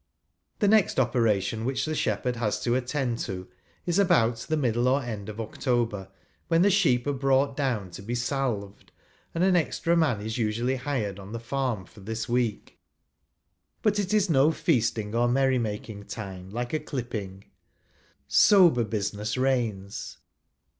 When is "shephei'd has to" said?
1.93-2.73